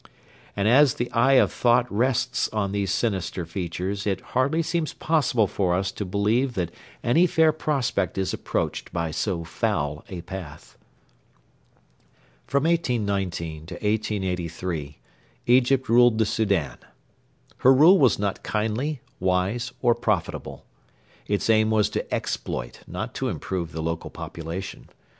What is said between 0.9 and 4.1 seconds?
the eye of thought rests on these sinister features,